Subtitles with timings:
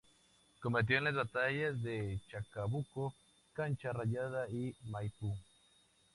[0.61, 3.13] Combatió en las batallas de Chacabuco,
[3.53, 5.37] Cancha Rayada y Maipú.